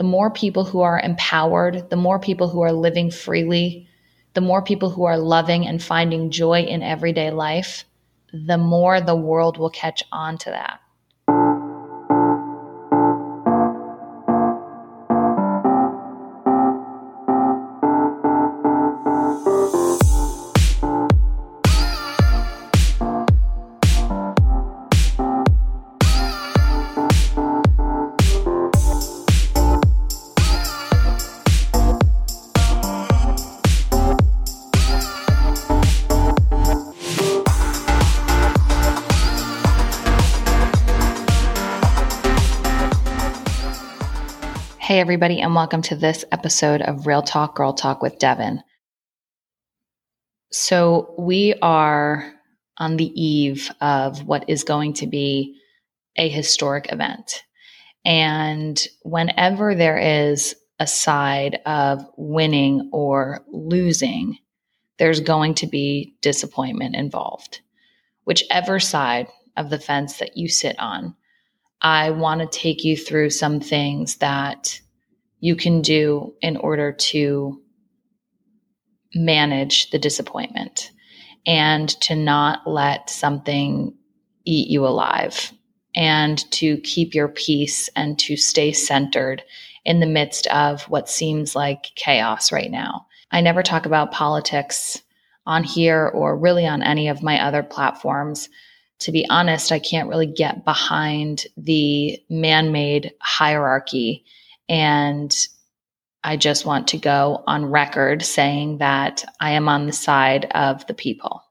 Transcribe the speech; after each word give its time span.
the 0.00 0.04
more 0.04 0.30
people 0.30 0.64
who 0.64 0.80
are 0.80 0.98
empowered, 0.98 1.90
the 1.90 1.94
more 1.94 2.18
people 2.18 2.48
who 2.48 2.62
are 2.62 2.72
living 2.72 3.10
freely, 3.10 3.86
the 4.32 4.40
more 4.40 4.62
people 4.62 4.88
who 4.88 5.04
are 5.04 5.18
loving 5.18 5.66
and 5.66 5.82
finding 5.82 6.30
joy 6.30 6.62
in 6.62 6.82
everyday 6.82 7.30
life, 7.30 7.84
the 8.32 8.56
more 8.56 9.02
the 9.02 9.14
world 9.14 9.58
will 9.58 9.68
catch 9.68 10.02
on 10.10 10.38
to 10.38 10.48
that. 10.48 10.80
Hey, 44.90 44.98
everybody, 44.98 45.40
and 45.40 45.54
welcome 45.54 45.82
to 45.82 45.94
this 45.94 46.24
episode 46.32 46.82
of 46.82 47.06
Real 47.06 47.22
Talk 47.22 47.54
Girl 47.54 47.72
Talk 47.72 48.02
with 48.02 48.18
Devin. 48.18 48.60
So, 50.50 51.14
we 51.16 51.54
are 51.62 52.32
on 52.76 52.96
the 52.96 53.12
eve 53.14 53.70
of 53.80 54.26
what 54.26 54.50
is 54.50 54.64
going 54.64 54.94
to 54.94 55.06
be 55.06 55.54
a 56.16 56.28
historic 56.28 56.92
event. 56.92 57.44
And 58.04 58.84
whenever 59.04 59.76
there 59.76 59.96
is 59.96 60.56
a 60.80 60.88
side 60.88 61.60
of 61.66 62.04
winning 62.16 62.90
or 62.92 63.44
losing, 63.46 64.38
there's 64.98 65.20
going 65.20 65.54
to 65.54 65.68
be 65.68 66.16
disappointment 66.20 66.96
involved. 66.96 67.60
Whichever 68.24 68.80
side 68.80 69.28
of 69.56 69.70
the 69.70 69.78
fence 69.78 70.16
that 70.16 70.36
you 70.36 70.48
sit 70.48 70.76
on, 70.80 71.14
I 71.82 72.10
want 72.10 72.40
to 72.40 72.58
take 72.58 72.84
you 72.84 72.96
through 72.96 73.30
some 73.30 73.60
things 73.60 74.16
that 74.16 74.80
you 75.40 75.56
can 75.56 75.80
do 75.80 76.34
in 76.42 76.56
order 76.56 76.92
to 76.92 77.60
manage 79.14 79.90
the 79.90 79.98
disappointment 79.98 80.90
and 81.46 81.88
to 81.88 82.14
not 82.14 82.66
let 82.66 83.08
something 83.08 83.94
eat 84.44 84.68
you 84.68 84.86
alive 84.86 85.52
and 85.96 86.38
to 86.52 86.78
keep 86.78 87.14
your 87.14 87.28
peace 87.28 87.88
and 87.96 88.18
to 88.18 88.36
stay 88.36 88.72
centered 88.72 89.42
in 89.84 90.00
the 90.00 90.06
midst 90.06 90.46
of 90.48 90.82
what 90.84 91.08
seems 91.08 91.56
like 91.56 91.90
chaos 91.96 92.52
right 92.52 92.70
now. 92.70 93.06
I 93.32 93.40
never 93.40 93.62
talk 93.62 93.86
about 93.86 94.12
politics 94.12 95.02
on 95.46 95.64
here 95.64 96.06
or 96.08 96.36
really 96.36 96.66
on 96.66 96.82
any 96.82 97.08
of 97.08 97.22
my 97.22 97.42
other 97.42 97.62
platforms 97.62 98.48
to 99.00 99.12
be 99.12 99.26
honest, 99.28 99.72
I 99.72 99.78
can't 99.78 100.08
really 100.08 100.26
get 100.26 100.64
behind 100.64 101.46
the 101.56 102.18
man 102.28 102.72
made 102.72 103.12
hierarchy. 103.20 104.24
And 104.68 105.34
I 106.22 106.36
just 106.36 106.66
want 106.66 106.88
to 106.88 106.98
go 106.98 107.42
on 107.46 107.64
record 107.64 108.22
saying 108.22 108.78
that 108.78 109.24
I 109.40 109.52
am 109.52 109.68
on 109.68 109.86
the 109.86 109.92
side 109.92 110.46
of 110.52 110.86
the 110.86 110.94
people. 110.94 111.42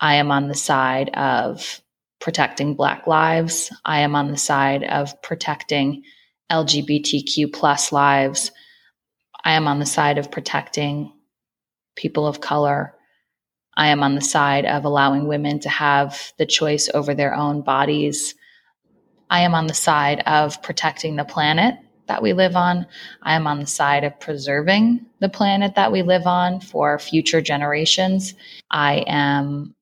I 0.00 0.14
am 0.14 0.30
on 0.30 0.48
the 0.48 0.54
side 0.54 1.10
of 1.10 1.80
protecting 2.18 2.74
Black 2.74 3.06
lives. 3.06 3.70
I 3.84 4.00
am 4.00 4.16
on 4.16 4.30
the 4.30 4.38
side 4.38 4.82
of 4.84 5.20
protecting 5.22 6.02
LGBTQ 6.50 7.52
plus 7.52 7.92
lives. 7.92 8.50
I 9.44 9.52
am 9.52 9.68
on 9.68 9.78
the 9.78 9.86
side 9.86 10.18
of 10.18 10.30
protecting 10.30 11.12
people 11.94 12.26
of 12.26 12.40
color. 12.40 12.94
I 13.76 13.88
am 13.88 14.02
on 14.02 14.14
the 14.14 14.20
side 14.20 14.66
of 14.66 14.84
allowing 14.84 15.26
women 15.26 15.60
to 15.60 15.68
have 15.68 16.32
the 16.38 16.46
choice 16.46 16.90
over 16.92 17.14
their 17.14 17.34
own 17.34 17.62
bodies. 17.62 18.34
I 19.30 19.40
am 19.40 19.54
on 19.54 19.66
the 19.66 19.74
side 19.74 20.20
of 20.26 20.60
protecting 20.62 21.16
the 21.16 21.24
planet 21.24 21.76
that 22.08 22.22
we 22.22 22.32
live 22.32 22.56
on. 22.56 22.86
I 23.22 23.34
am 23.34 23.46
on 23.46 23.60
the 23.60 23.66
side 23.66 24.02
of 24.02 24.18
preserving 24.18 25.06
the 25.20 25.28
planet 25.28 25.76
that 25.76 25.92
we 25.92 26.02
live 26.02 26.26
on 26.26 26.60
for 26.60 26.98
future 26.98 27.40
generations. 27.40 28.34
I 28.70 29.04
am 29.06 29.74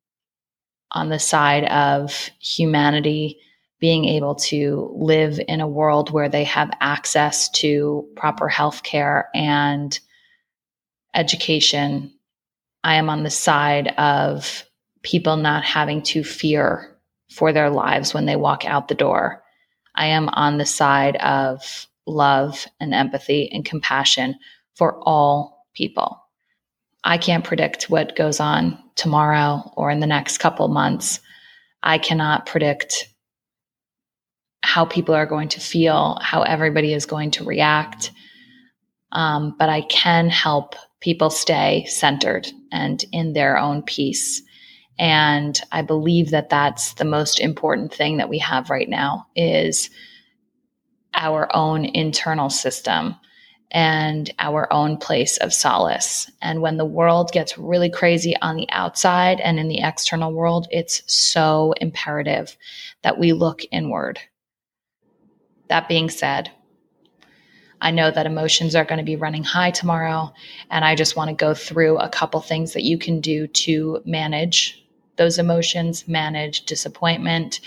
on 0.93 1.09
the 1.09 1.19
side 1.19 1.65
of 1.65 2.31
humanity 2.41 3.39
being 3.81 4.05
able 4.05 4.35
to 4.35 4.95
live 4.95 5.41
in 5.49 5.61
a 5.61 5.69
world 5.69 6.11
where 6.11 6.29
they 6.29 6.45
have 6.45 6.71
access 6.81 7.49
to 7.51 8.07
proper 8.17 8.49
health 8.49 8.83
care 8.83 9.29
and 9.35 9.99
education 11.15 12.13
I 12.85 12.95
am 12.95 13.11
on 13.11 13.23
the 13.23 13.31
side 13.31 13.89
of 13.99 14.65
people 15.03 15.37
not 15.37 15.65
having 15.65 16.03
to 16.03 16.25
fear 16.25 16.97
for 17.31 17.53
their 17.53 17.71
lives 17.71 18.15
when 18.15 18.27
they 18.27 18.37
walk 18.37 18.65
out 18.65 18.89
the 18.89 18.95
door. 18.95 19.43
I 19.95 20.07
am 20.07 20.29
on 20.29 20.59
the 20.59 20.67
side 20.67 21.17
of 21.17 21.87
love 22.07 22.67
and 22.81 22.95
empathy 22.95 23.51
and 23.53 23.65
compassion 23.65 24.37
for 24.75 24.99
all 25.03 25.67
people. 25.75 26.23
I 27.05 27.19
can't 27.19 27.45
predict 27.45 27.91
what 27.91 28.17
goes 28.17 28.41
on 28.41 28.79
tomorrow 28.97 29.73
or 29.77 29.91
in 29.91 30.01
the 30.01 30.07
next 30.07 30.39
couple 30.39 30.69
months. 30.69 31.21
I 31.83 31.99
cannot 31.99 32.47
predict 32.47 33.09
how 34.63 34.85
people 34.85 35.15
are 35.15 35.27
going 35.27 35.49
to 35.51 35.61
feel, 35.61 36.19
how 36.21 36.43
everybody 36.43 36.93
is 36.93 37.07
going 37.07 37.31
to 37.33 37.45
react. 37.45 38.11
Um, 39.13 39.55
but 39.59 39.69
I 39.69 39.83
can 39.83 40.29
help 40.29 40.75
people 41.01 41.31
stay 41.31 41.87
centered 41.87 42.49
and 42.73 43.05
in 43.13 43.33
their 43.33 43.59
own 43.59 43.83
peace. 43.83 44.43
And 44.99 45.61
I 45.71 45.83
believe 45.83 46.31
that 46.31 46.51
that's 46.51 46.95
the 46.95 47.05
most 47.05 47.41
important 47.41 47.95
thing 47.95 48.17
that 48.17 48.29
we 48.29 48.39
have 48.39 48.71
right 48.71 48.89
now 48.89 49.27
is 49.37 49.91
our 51.15 51.55
own 51.55 51.85
internal 51.85 52.51
system 52.51 53.15
and 53.71 54.33
our 54.39 54.73
own 54.73 54.97
place 54.97 55.37
of 55.39 55.53
solace. 55.53 56.31
And 56.41 56.63
when 56.63 56.79
the 56.79 56.85
world 56.85 57.33
gets 57.33 57.59
really 57.59 57.91
crazy 57.91 58.35
on 58.41 58.57
the 58.57 58.69
outside 58.71 59.41
and 59.41 59.59
in 59.59 59.69
the 59.69 59.83
external 59.83 60.33
world, 60.33 60.67
it's 60.71 61.03
so 61.07 61.75
imperative 61.81 62.57
that 63.03 63.19
we 63.19 63.33
look 63.33 63.63
inward. 63.71 64.21
That 65.69 65.89
being 65.89 66.09
said, 66.09 66.51
I 67.81 67.91
know 67.91 68.11
that 68.11 68.27
emotions 68.27 68.75
are 68.75 68.85
going 68.85 68.99
to 68.99 69.05
be 69.05 69.17
running 69.17 69.45
high 69.45 69.71
tomorrow. 69.71 70.33
And 70.71 70.85
I 70.85 70.95
just 70.95 71.17
want 71.17 71.29
to 71.29 71.35
go 71.35 71.55
through 71.55 71.99
a 71.99 72.09
couple 72.09 72.41
things 72.41 72.73
that 72.73 72.85
you 72.85 72.99
can 72.99 73.21
do 73.21 73.47
to 73.47 74.03
manage 74.05 74.85
those 75.17 75.39
emotions, 75.39 76.07
manage 76.09 76.65
disappointment, 76.65 77.61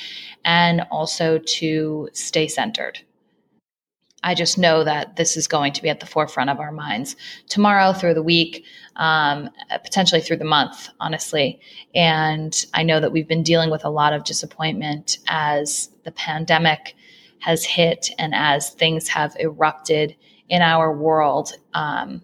and 0.46 0.82
also 0.90 1.38
to 1.38 2.10
stay 2.14 2.48
centered. 2.48 3.00
I 4.24 4.36
just 4.36 4.58
know 4.58 4.84
that 4.84 5.16
this 5.16 5.36
is 5.36 5.48
going 5.48 5.74
to 5.74 5.82
be 5.82 5.90
at 5.90 6.00
the 6.00 6.06
forefront 6.06 6.52
of 6.52 6.60
our 6.60 6.72
minds 6.72 7.16
tomorrow, 7.50 7.92
through 7.92 8.14
the 8.14 8.22
week, 8.22 8.66
um, 8.98 9.50
potentially 9.70 10.22
through 10.22 10.38
the 10.38 10.46
month, 10.46 10.90
honestly. 11.00 11.60
And 11.96 12.66
I 12.74 12.84
know 12.84 13.00
that 13.00 13.12
we've 13.12 13.28
been 13.28 13.44
dealing 13.44 13.72
with 13.72 13.84
a 13.84 13.90
lot 13.90 14.14
of 14.14 14.24
disappointment 14.24 15.18
as 15.28 15.90
the 16.04 16.12
pandemic 16.12 16.96
has 17.42 17.66
hit 17.66 18.10
and 18.18 18.34
as 18.34 18.70
things 18.70 19.08
have 19.10 19.36
erupted 19.40 20.16
in 20.50 20.62
our 20.62 20.96
world 20.96 21.54
um, 21.74 22.22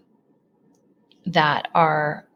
that 1.26 1.68
are 1.74 2.26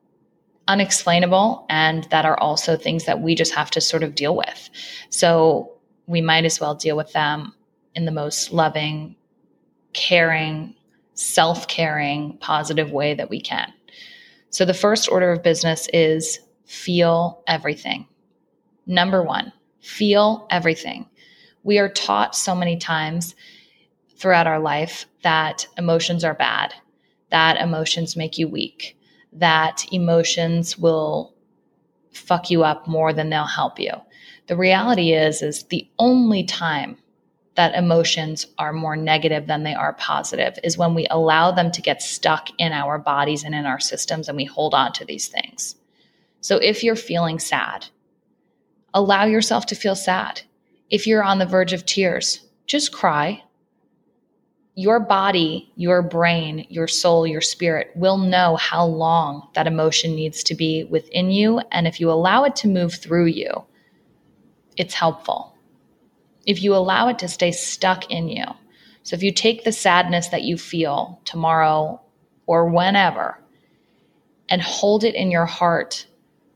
unexplainable 0.69 1.66
and 1.69 2.04
that 2.04 2.25
are 2.25 2.38
also 2.38 2.76
things 2.76 3.04
that 3.04 3.20
we 3.20 3.34
just 3.34 3.54
have 3.54 3.70
to 3.70 3.81
sort 3.81 4.03
of 4.03 4.15
deal 4.15 4.37
with. 4.37 4.70
So 5.10 5.72
we 6.06 6.20
might 6.20 6.44
as 6.44 6.60
well 6.60 6.75
deal 6.75 6.97
with 6.97 7.12
them 7.12 7.54
in 7.94 8.04
the 8.04 8.10
most 8.10 8.53
loving, 8.53 9.16
caring, 9.93 10.75
self 11.14 11.69
caring, 11.69 12.37
positive 12.38 12.90
way 12.90 13.14
that 13.14 13.31
we 13.31 13.40
can. 13.40 13.73
So 14.50 14.64
the 14.64 14.75
first 14.75 15.11
order 15.11 15.32
of 15.32 15.43
business 15.43 15.88
is 15.93 16.40
feel 16.67 17.43
everything. 17.46 18.06
Number 18.87 19.23
one, 19.23 19.52
feel 19.81 20.46
everything. 20.50 21.08
We 21.62 21.79
are 21.79 21.88
taught 21.88 22.35
so 22.35 22.55
many 22.55 22.76
times 22.76 23.35
throughout 24.17 24.47
our 24.47 24.61
life 24.61 25.06
that 25.23 25.67
emotions 25.79 26.25
are 26.25 26.35
bad, 26.35 26.75
that 27.31 27.61
emotions 27.61 28.17
make 28.17 28.38
you 28.38 28.49
weak, 28.49 28.97
that 29.32 29.85
emotions 29.93 30.79
will 30.79 31.35
fuck 32.12 32.50
you 32.50 32.62
up 32.62 32.87
more 32.87 33.12
than 33.12 33.31
they'll 33.31 33.44
help 33.44 33.79
you. 33.79 33.93
The 34.47 34.56
reality 34.56 35.12
is 35.12 35.43
is 35.43 35.64
the 35.64 35.88
only 35.99 36.44
time 36.44 36.99
that 37.55 37.75
emotions 37.75 38.47
are 38.58 38.73
more 38.73 38.97
negative 38.97 39.47
than 39.47 39.62
they 39.62 39.75
are 39.75 39.93
positive 39.94 40.58
is 40.65 40.79
when 40.79 40.94
we 40.94 41.06
allow 41.11 41.50
them 41.50 41.70
to 41.70 41.82
get 41.82 42.03
stuck 42.03 42.49
in 42.58 42.73
our 42.73 42.99
bodies 42.99 43.44
and 43.44 43.55
in 43.55 43.67
our 43.67 43.81
systems 43.81 44.29
and 44.29 44.37
we 44.37 44.44
hold 44.44 44.75
on 44.75 44.93
to 44.94 45.05
these 45.05 45.29
things. 45.29 45.76
So 46.41 46.56
if 46.56 46.82
you're 46.82 46.97
feeling 46.97 47.38
sad, 47.38 47.87
allow 48.94 49.25
yourself 49.25 49.67
to 49.67 49.75
feel 49.75 49.94
sad. 49.94 50.43
If 50.93 51.09
you're 51.09 51.25
on 51.25 51.41
the 51.41 51.47
verge 51.47 51.73
of 51.75 51.87
tears, 51.87 52.43
just 52.69 52.93
cry. 52.93 53.43
your 54.75 55.00
body, 55.00 55.71
your 55.77 56.03
brain, 56.03 56.67
your 56.71 56.89
soul, 56.89 57.27
your 57.27 57.43
spirit 57.43 57.91
will 57.94 58.17
know 58.17 58.56
how 58.56 58.85
long 58.87 59.49
that 59.55 59.67
emotion 59.67 60.15
needs 60.15 60.43
to 60.44 60.55
be 60.55 60.85
within 60.85 61.31
you. 61.31 61.61
And 61.71 61.87
if 61.87 62.00
you 62.00 62.11
allow 62.11 62.44
it 62.44 62.56
to 62.56 62.69
move 62.69 62.94
through 62.94 63.27
you, 63.27 63.53
it's 64.77 64.94
helpful. 64.94 65.55
If 66.47 66.62
you 66.62 66.75
allow 66.75 67.09
it 67.09 67.19
to 67.21 67.29
stay 67.29 67.53
stuck 67.53 68.11
in 68.11 68.29
you, 68.29 68.44
so 69.05 69.17
if 69.17 69.23
you 69.23 69.33
take 69.33 69.65
the 69.65 69.73
sadness 69.73 70.29
that 70.29 70.44
you 70.44 70.59
feel 70.59 71.21
tomorrow 71.25 72.00
or 72.47 72.69
whenever 72.71 73.39
and 74.49 74.62
hold 74.62 75.05
it 75.05 75.15
in 75.15 75.31
your 75.31 75.47
heart 75.47 76.06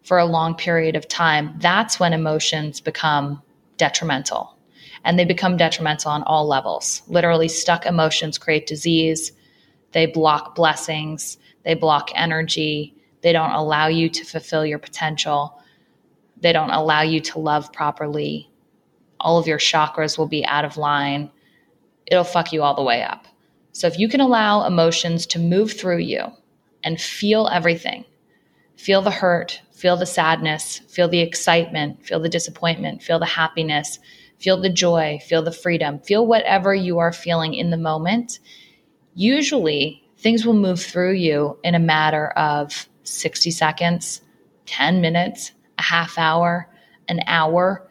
for 0.04 0.18
a 0.18 0.26
long 0.26 0.54
period 0.54 0.96
of 0.96 1.08
time, 1.08 1.56
that's 1.60 2.00
when 2.00 2.12
emotions 2.12 2.80
become 2.80 3.42
detrimental 3.76 4.56
and 5.04 5.18
they 5.18 5.24
become 5.24 5.56
detrimental 5.56 6.10
on 6.10 6.24
all 6.24 6.46
levels. 6.46 7.02
Literally, 7.06 7.48
stuck 7.48 7.86
emotions 7.86 8.38
create 8.38 8.66
disease, 8.66 9.32
they 9.92 10.06
block 10.06 10.54
blessings, 10.54 11.38
they 11.64 11.74
block 11.74 12.10
energy, 12.14 12.94
they 13.22 13.32
don't 13.32 13.52
allow 13.52 13.86
you 13.86 14.08
to 14.08 14.24
fulfill 14.24 14.66
your 14.66 14.80
potential, 14.80 15.60
they 16.40 16.52
don't 16.52 16.70
allow 16.70 17.02
you 17.02 17.20
to 17.20 17.38
love 17.38 17.72
properly. 17.72 18.50
All 19.20 19.38
of 19.38 19.46
your 19.46 19.58
chakras 19.58 20.18
will 20.18 20.26
be 20.26 20.44
out 20.44 20.64
of 20.64 20.76
line. 20.76 21.30
It'll 22.06 22.24
fuck 22.24 22.52
you 22.52 22.62
all 22.62 22.74
the 22.74 22.82
way 22.82 23.02
up. 23.02 23.26
So, 23.72 23.86
if 23.86 23.98
you 23.98 24.08
can 24.08 24.20
allow 24.20 24.66
emotions 24.66 25.26
to 25.26 25.38
move 25.38 25.72
through 25.72 25.98
you 25.98 26.24
and 26.82 27.00
feel 27.00 27.48
everything, 27.48 28.04
feel 28.76 29.02
the 29.02 29.10
hurt, 29.10 29.60
feel 29.76 29.96
the 29.96 30.06
sadness, 30.06 30.78
feel 30.88 31.06
the 31.06 31.20
excitement, 31.20 32.02
feel 32.02 32.18
the 32.18 32.30
disappointment, 32.30 33.02
feel 33.02 33.18
the 33.18 33.26
happiness, 33.26 33.98
feel 34.38 34.58
the 34.58 34.70
joy, 34.70 35.18
feel 35.22 35.42
the 35.42 35.52
freedom, 35.52 35.98
feel 36.00 36.26
whatever 36.26 36.74
you 36.74 36.98
are 36.98 37.12
feeling 37.12 37.52
in 37.52 37.68
the 37.68 37.76
moment. 37.76 38.38
Usually, 39.14 40.02
things 40.16 40.46
will 40.46 40.54
move 40.54 40.80
through 40.80 41.12
you 41.12 41.58
in 41.62 41.74
a 41.74 41.78
matter 41.78 42.28
of 42.30 42.88
60 43.04 43.50
seconds, 43.50 44.22
10 44.64 45.02
minutes, 45.02 45.52
a 45.78 45.82
half 45.82 46.16
hour, 46.16 46.70
an 47.08 47.20
hour. 47.26 47.86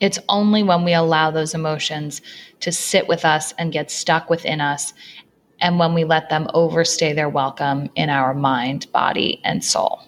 It's 0.00 0.18
only 0.30 0.62
when 0.62 0.82
we 0.82 0.94
allow 0.94 1.30
those 1.30 1.52
emotions 1.52 2.22
to 2.60 2.72
sit 2.72 3.06
with 3.06 3.26
us 3.26 3.52
and 3.58 3.70
get 3.70 3.90
stuck 3.90 4.30
within 4.30 4.62
us, 4.62 4.94
and 5.60 5.78
when 5.78 5.92
we 5.92 6.04
let 6.04 6.30
them 6.30 6.48
overstay 6.54 7.12
their 7.12 7.28
welcome 7.28 7.90
in 7.96 8.08
our 8.08 8.32
mind, 8.32 8.90
body, 8.92 9.42
and 9.44 9.62
soul. 9.62 10.00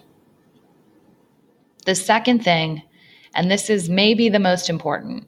The 1.89 1.95
second 1.95 2.43
thing, 2.43 2.83
and 3.33 3.49
this 3.49 3.67
is 3.67 3.89
maybe 3.89 4.29
the 4.29 4.37
most 4.37 4.69
important, 4.69 5.25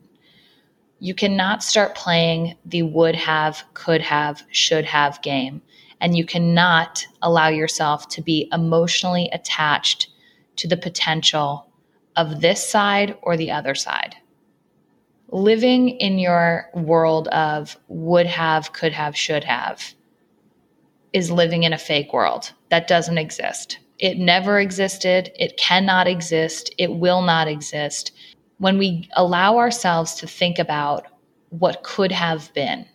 you 1.00 1.16
cannot 1.16 1.64
start 1.64 1.96
playing 1.96 2.56
the 2.64 2.84
would 2.84 3.16
have, 3.16 3.64
could 3.74 4.00
have, 4.02 4.44
should 4.52 4.86
have 4.86 5.24
game. 5.24 5.64
And 6.02 6.16
you 6.16 6.24
cannot 6.24 7.04
allow 7.24 7.48
yourself 7.48 8.10
to 8.10 8.22
be 8.22 8.48
emotionally 8.54 9.28
attached 9.34 10.10
to 10.58 10.68
the 10.68 10.78
potential 10.78 11.66
of 12.16 12.42
this 12.42 12.64
side 12.64 13.18
or 13.24 13.36
the 13.36 13.50
other 13.50 13.74
side. 13.74 14.18
Living 15.30 15.90
in 15.90 16.20
your 16.20 16.70
world 16.76 17.28
of 17.30 17.76
would 17.88 18.28
have, 18.28 18.72
could 18.72 18.94
have, 18.94 19.18
should 19.18 19.46
have 19.46 19.96
is 21.12 21.32
living 21.32 21.64
in 21.64 21.74
a 21.74 21.80
fake 21.80 22.14
world 22.14 22.54
that 22.70 22.88
doesn't 22.88 23.18
exist. 23.18 23.80
It 24.02 24.18
never 24.18 24.60
existed. 24.60 25.32
It 25.40 25.56
cannot 25.56 26.08
exist. 26.08 26.74
It 26.78 26.92
will 26.92 27.22
not 27.22 27.48
exist 27.48 28.12
when 28.62 28.78
we 28.78 29.10
allow 29.14 29.58
ourselves 29.58 30.14
to 30.14 30.28
think 30.28 30.60
about 30.60 31.08
what 31.50 31.82
could 31.82 32.12
have 32.12 32.54
been, 32.54 32.86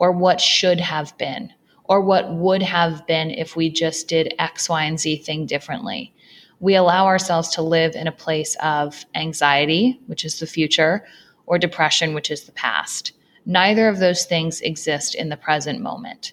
or 0.00 0.10
what 0.10 0.40
should 0.40 0.80
have 0.80 1.16
been, 1.16 1.52
or 1.84 2.00
what 2.00 2.34
would 2.34 2.60
have 2.60 3.06
been 3.06 3.30
if 3.30 3.54
we 3.54 3.70
just 3.70 4.08
did 4.08 4.34
X, 4.40 4.68
Y, 4.68 4.82
and 4.82 4.98
Z 4.98 5.18
thing 5.18 5.46
differently, 5.46 6.12
we 6.58 6.74
allow 6.74 7.06
ourselves 7.06 7.50
to 7.50 7.62
live 7.62 7.94
in 7.94 8.08
a 8.08 8.12
place 8.12 8.56
of 8.60 9.04
anxiety, 9.14 10.00
which 10.06 10.24
is 10.24 10.40
the 10.40 10.46
future, 10.46 11.06
or 11.46 11.56
depression, 11.56 12.12
which 12.12 12.32
is 12.32 12.42
the 12.42 12.52
past. 12.52 13.12
Neither 13.46 13.88
of 13.88 14.00
those 14.00 14.24
things 14.24 14.60
exist 14.60 15.14
in 15.14 15.28
the 15.28 15.36
present 15.36 15.80
moment. 15.80 16.32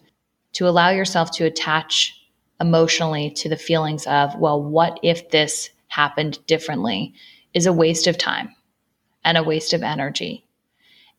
To 0.53 0.67
allow 0.67 0.89
yourself 0.89 1.29
to 1.33 1.45
attach 1.45 2.16
emotionally 2.59 3.31
to 3.31 3.49
the 3.49 3.57
feelings 3.57 4.07
of, 4.07 4.35
well, 4.35 4.61
what 4.61 4.99
if 5.03 5.29
this 5.29 5.69
happened 5.87 6.39
differently? 6.47 7.13
is 7.57 7.65
a 7.65 7.73
waste 7.73 8.05
of 8.05 8.19
time 8.19 8.53
and 9.23 9.35
a 9.35 9.43
waste 9.43 9.73
of 9.73 9.81
energy. 9.81 10.45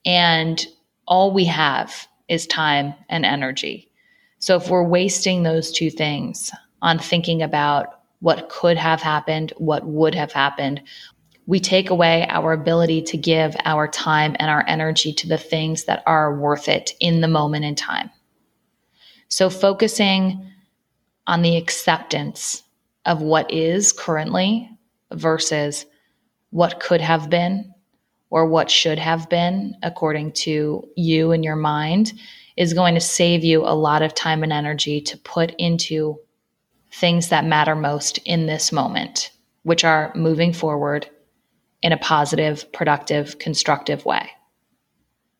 And 0.05 0.65
all 1.05 1.33
we 1.33 1.45
have 1.45 2.07
is 2.29 2.47
time 2.47 2.93
and 3.09 3.25
energy. 3.25 3.91
So 4.39 4.55
if 4.55 4.69
we're 4.69 4.87
wasting 4.87 5.43
those 5.43 5.69
two 5.69 5.89
things 5.89 6.49
on 6.81 6.97
thinking 6.97 7.41
about 7.41 7.87
what 8.21 8.47
could 8.47 8.77
have 8.77 9.01
happened, 9.01 9.51
what 9.57 9.85
would 9.85 10.15
have 10.15 10.31
happened, 10.31 10.81
we 11.45 11.59
take 11.59 11.89
away 11.89 12.25
our 12.29 12.53
ability 12.53 13.01
to 13.01 13.17
give 13.17 13.53
our 13.65 13.85
time 13.87 14.37
and 14.39 14.49
our 14.49 14.63
energy 14.65 15.11
to 15.11 15.27
the 15.27 15.37
things 15.37 15.85
that 15.85 16.03
are 16.05 16.39
worth 16.39 16.69
it 16.69 16.93
in 17.01 17.19
the 17.19 17.27
moment 17.27 17.65
in 17.65 17.75
time. 17.75 18.09
So 19.27 19.49
focusing 19.49 20.47
on 21.29 21.43
the 21.43 21.57
acceptance 21.57 22.63
of 23.05 23.21
what 23.21 23.51
is 23.53 23.93
currently 23.93 24.67
versus 25.11 25.85
what 26.49 26.79
could 26.79 26.99
have 26.99 27.29
been 27.29 27.71
or 28.31 28.47
what 28.47 28.71
should 28.71 28.97
have 28.97 29.29
been 29.29 29.75
according 29.83 30.31
to 30.31 30.83
you 30.95 31.31
and 31.31 31.43
your 31.43 31.55
mind 31.55 32.13
is 32.57 32.73
going 32.73 32.95
to 32.95 32.99
save 32.99 33.43
you 33.43 33.61
a 33.61 33.77
lot 33.77 34.01
of 34.01 34.15
time 34.15 34.41
and 34.41 34.51
energy 34.51 34.99
to 34.99 35.17
put 35.19 35.53
into 35.59 36.17
things 36.91 37.29
that 37.29 37.45
matter 37.45 37.75
most 37.75 38.17
in 38.25 38.47
this 38.47 38.71
moment, 38.71 39.29
which 39.61 39.83
are 39.83 40.11
moving 40.15 40.51
forward 40.51 41.07
in 41.83 41.91
a 41.91 41.97
positive, 41.97 42.69
productive, 42.71 43.37
constructive 43.37 44.03
way. 44.03 44.31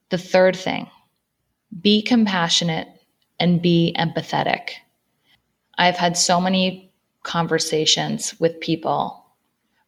The 0.10 0.20
third 0.20 0.56
thing, 0.56 0.88
be 1.82 2.04
compassionate 2.04 2.88
and 3.40 3.60
be 3.60 3.96
empathetic. 3.98 4.70
I've 5.80 5.98
had 5.98 6.18
so 6.18 6.42
many 6.42 6.92
conversations 7.24 8.38
with 8.38 8.60
people 8.60 9.26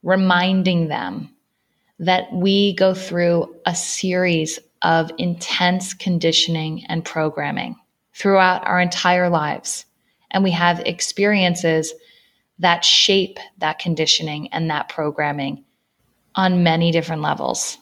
reminding 0.03 0.87
them 0.87 1.29
that 1.99 2.31
we 2.33 2.73
go 2.75 2.93
through 2.93 3.53
a 3.65 3.75
series 3.75 4.57
of 4.81 5.11
intense 5.17 5.93
conditioning 5.93 6.85
and 6.87 7.03
programming 7.03 7.75
throughout 8.13 8.65
our 8.65 8.79
entire 8.79 9.29
lives. 9.29 9.85
And 10.31 10.45
we 10.45 10.51
have 10.51 10.79
experiences 10.79 11.93
that 12.59 12.85
shape 12.85 13.37
that 13.57 13.77
conditioning 13.77 14.47
and 14.53 14.69
that 14.69 14.87
programming 14.87 15.65
on 16.35 16.63
many 16.63 16.91
different 16.91 17.21
levels. 17.21 17.77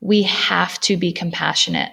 We 0.00 0.22
have 0.22 0.80
to 0.80 0.96
be 0.96 1.12
compassionate 1.12 1.92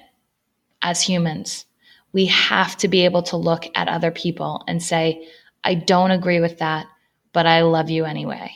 as 0.81 1.01
humans. 1.01 1.65
We 2.13 2.27
have 2.27 2.77
to 2.77 2.87
be 2.87 3.05
able 3.05 3.23
to 3.23 3.37
look 3.37 3.65
at 3.75 3.89
other 3.89 4.11
people 4.11 4.63
and 4.67 4.81
say, 4.81 5.27
I 5.63 5.73
don't 5.73 6.11
agree 6.11 6.39
with 6.39 6.59
that, 6.59 6.85
but 7.33 7.45
I 7.45 7.61
love 7.63 7.89
you 7.89 8.05
anyway 8.05 8.51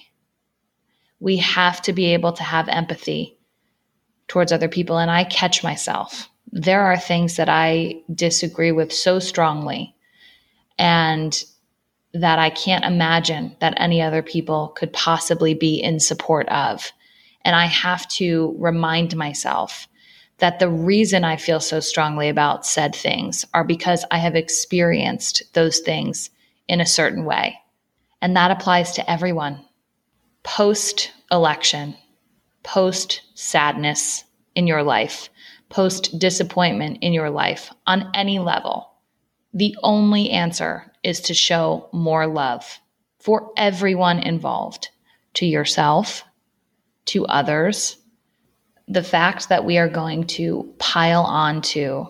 we 1.19 1.37
have 1.37 1.81
to 1.83 1.93
be 1.93 2.13
able 2.13 2.33
to 2.33 2.43
have 2.43 2.69
empathy 2.69 3.37
towards 4.27 4.51
other 4.51 4.69
people. 4.69 4.97
And 4.97 5.09
I 5.09 5.23
catch 5.23 5.63
myself. 5.63 6.29
There 6.51 6.81
are 6.81 6.97
things 6.97 7.37
that 7.37 7.49
I 7.49 8.01
disagree 8.13 8.71
with 8.71 8.93
so 8.93 9.19
strongly 9.19 9.95
and 10.77 11.43
that 12.13 12.39
I 12.39 12.49
can't 12.49 12.85
imagine 12.85 13.55
that 13.59 13.73
any 13.77 14.01
other 14.01 14.21
people 14.21 14.69
could 14.69 14.93
possibly 14.93 15.53
be 15.53 15.75
in 15.75 15.99
support 15.99 16.47
of. 16.49 16.91
And 17.43 17.55
I 17.55 17.65
have 17.65 18.07
to 18.09 18.55
remind 18.59 19.15
myself 19.15 19.87
that 20.39 20.59
the 20.59 20.69
reason 20.69 21.23
I 21.23 21.35
feel 21.35 21.59
so 21.59 21.79
strongly 21.79 22.29
about 22.29 22.65
said 22.65 22.95
things 22.95 23.45
are 23.53 23.63
because 23.63 24.05
I 24.11 24.17
have 24.19 24.35
experienced 24.35 25.43
those 25.53 25.79
things 25.79 26.29
in 26.67 26.81
a 26.81 26.85
certain 26.85 27.25
way. 27.25 27.57
And 28.21 28.35
that 28.35 28.51
applies 28.51 28.91
to 28.93 29.09
everyone 29.09 29.63
post 30.43 31.11
election, 31.31 31.95
post 32.63 33.21
sadness 33.33 34.23
in 34.55 34.67
your 34.67 34.83
life, 34.83 35.29
post 35.69 36.17
disappointment 36.17 36.99
in 37.01 37.13
your 37.13 37.29
life 37.29 37.71
on 37.85 38.09
any 38.13 38.39
level, 38.39 38.91
the 39.53 39.75
only 39.83 40.29
answer 40.29 40.91
is 41.03 41.19
to 41.21 41.33
show 41.33 41.89
more 41.91 42.27
love 42.27 42.79
for 43.19 43.51
everyone 43.57 44.19
involved 44.19 44.89
to 45.35 45.45
yourself, 45.45 46.23
to 47.05 47.25
others. 47.25 47.97
The 48.87 49.03
fact 49.03 49.49
that 49.49 49.65
we 49.65 49.77
are 49.77 49.89
going 49.89 50.25
to 50.27 50.73
pile 50.79 51.23
onto 51.23 52.05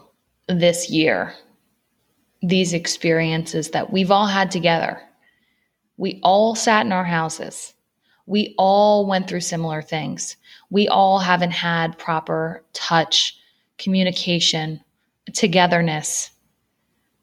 this 0.48 0.90
year 0.90 1.34
these 2.44 2.74
experiences 2.74 3.72
that 3.72 3.92
we've 3.92 4.12
all 4.12 4.28
had 4.28 4.52
together. 4.52 5.02
We 5.98 6.20
all 6.22 6.54
sat 6.54 6.86
in 6.86 6.92
our 6.92 7.04
houses 7.04 7.74
we 8.28 8.54
all 8.58 9.08
went 9.08 9.28
through 9.28 9.40
similar 9.40 9.82
things. 9.82 10.36
We 10.70 10.88
all 10.90 11.18
haven't 11.18 11.52
had 11.52 11.98
proper 11.98 12.64
touch, 12.74 13.38
communication, 13.78 14.82
togetherness, 15.34 16.32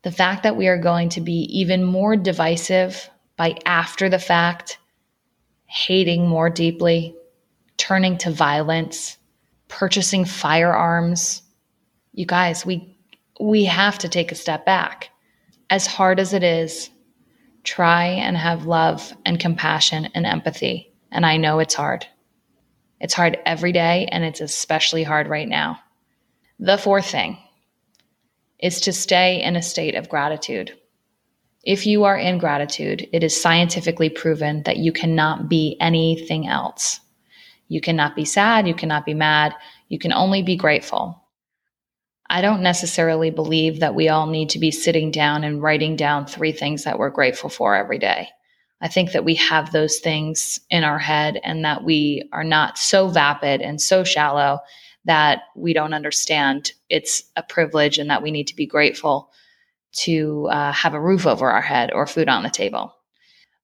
the 0.03 0.11
fact 0.11 0.43
that 0.43 0.57
we 0.57 0.67
are 0.67 0.79
going 0.79 1.11
to 1.11 1.21
be 1.21 1.47
even 1.53 1.85
more 1.85 2.17
divisive 2.17 3.11
by 3.37 3.57
after 3.67 4.09
the 4.09 4.19
fact, 4.19 4.79
hating 5.67 6.27
more 6.27 6.49
deeply, 6.49 7.15
turning 7.77 8.17
to 8.19 8.31
violence, 8.31 9.19
purchasing 9.75 10.25
firearms. 10.25 11.43
You 12.13 12.27
guys, 12.27 12.65
we 12.65 12.97
we 13.41 13.65
have 13.65 13.99
to 13.99 14.09
take 14.09 14.31
a 14.31 14.37
step 14.37 14.65
back. 14.65 15.11
As 15.69 15.85
hard 15.85 16.21
as 16.21 16.33
it 16.33 16.45
is, 16.45 16.91
try 17.65 18.05
and 18.05 18.37
have 18.37 18.67
love 18.67 19.13
and 19.27 19.41
compassion 19.41 20.09
and 20.15 20.27
empathy. 20.27 20.93
And 21.11 21.27
I 21.27 21.39
know 21.39 21.59
it's 21.59 21.75
hard. 21.75 22.07
It's 23.01 23.15
hard 23.15 23.37
every 23.45 23.73
day, 23.73 24.07
and 24.13 24.23
it's 24.25 24.41
especially 24.41 25.03
hard 25.03 25.27
right 25.27 25.49
now. 25.49 25.81
The 26.61 26.79
fourth 26.79 27.07
thing 27.07 27.37
is 28.61 28.81
to 28.83 28.93
stay 28.93 29.43
in 29.43 29.57
a 29.57 29.63
state 29.63 29.97
of 29.97 30.09
gratitude. 30.09 30.73
If 31.65 31.85
you 31.85 32.05
are 32.05 32.17
in 32.17 32.39
gratitude, 32.39 33.09
it 33.13 33.25
is 33.25 33.41
scientifically 33.41 34.09
proven 34.09 34.63
that 34.63 34.77
you 34.77 34.93
cannot 34.93 35.49
be 35.49 35.77
anything 35.81 36.47
else. 36.47 37.01
You 37.69 37.81
cannot 37.81 38.15
be 38.15 38.25
sad, 38.25 38.69
you 38.69 38.75
cannot 38.75 39.07
be 39.07 39.15
mad, 39.15 39.55
you 39.89 39.99
can 39.99 40.13
only 40.13 40.43
be 40.43 40.57
grateful. 40.57 41.21
I 42.29 42.41
don't 42.41 42.63
necessarily 42.63 43.31
believe 43.31 43.81
that 43.81 43.95
we 43.95 44.09
all 44.09 44.27
need 44.27 44.51
to 44.51 44.59
be 44.59 44.71
sitting 44.71 45.11
down 45.11 45.45
and 45.45 45.63
writing 45.63 45.97
down 45.97 46.27
three 46.27 46.53
things 46.53 46.85
that 46.85 46.99
we're 46.99 47.11
grateful 47.11 47.51
for 47.51 47.75
every 47.77 47.99
day. 47.99 48.29
I 48.81 48.89
think 48.89 49.13
that 49.13 49.25
we 49.25 49.37
have 49.37 49.73
those 49.73 49.99
things 49.99 50.61
in 50.71 50.85
our 50.85 50.99
head 50.99 51.41
and 51.43 51.65
that 51.65 51.85
we 51.85 52.29
are 52.33 52.45
not 52.45 52.79
so 52.79 53.09
vapid 53.09 53.61
and 53.61 53.81
so 53.81 54.05
shallow 54.05 54.61
that 55.05 55.43
we 55.55 55.73
don't 55.73 55.95
understand 55.95 56.73
it's 56.89 57.25
a 57.37 57.43
privilege 57.43 57.99
and 57.99 58.11
that 58.11 58.23
we 58.23 58.31
need 58.31 58.49
to 58.49 58.57
be 58.57 58.67
grateful 58.67 59.31
to 59.93 60.49
uh, 60.51 60.73
have 60.73 60.95
a 60.95 61.01
roof 61.01 61.27
over 61.27 61.51
our 61.51 61.63
head 61.63 61.93
or 61.93 62.07
food 62.07 62.29
on 62.29 62.43
the 62.43 62.51
table. 62.51 62.95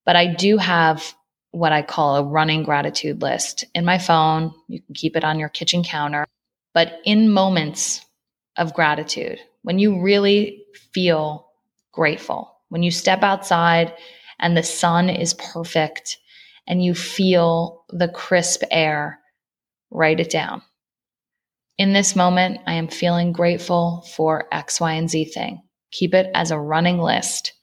But 0.05 0.17
I 0.17 0.27
do 0.27 0.59
have 0.59 1.15
what 1.53 1.73
I 1.73 1.83
call 1.83 2.17
a 2.17 2.25
running 2.25 2.63
gratitude 2.63 3.23
list 3.23 3.65
in 3.75 3.85
my 3.85 3.99
phone. 3.99 4.55
You 4.69 4.81
can 4.83 4.95
keep 4.95 5.17
it 5.17 5.25
on 5.25 5.39
your 5.39 5.49
kitchen 5.49 5.83
counter. 5.83 6.27
But 6.75 7.01
in 7.05 7.31
moments 7.31 8.05
of 8.57 8.75
gratitude, 8.75 9.41
when 9.63 9.79
you 9.79 10.01
really 10.01 10.65
feel 10.93 11.49
grateful, 11.93 12.57
when 12.69 12.83
you 12.83 12.91
step 12.91 13.23
outside 13.23 13.93
and 14.39 14.57
the 14.57 14.63
sun 14.63 15.09
is 15.09 15.35
perfect 15.35 16.19
and 16.67 16.85
you 16.85 16.95
feel 16.95 17.85
the 17.91 18.09
crisp 18.09 18.63
air, 18.71 19.19
write 19.91 20.21
it 20.21 20.31
down. 20.31 20.63
In 21.79 21.93
this 21.93 22.15
moment, 22.15 22.61
I 22.67 22.75
am 22.75 22.89
feeling 22.89 23.33
grateful 23.33 24.07
for 24.15 24.47
X, 24.53 24.81
Y, 24.81 24.93
and 24.93 25.11
Z 25.11 25.25
thing. 25.27 25.63
Keep 25.91 26.15
it 26.15 26.31
as 26.35 26.51
a 26.51 26.59
running 26.59 26.99
list. 26.99 27.55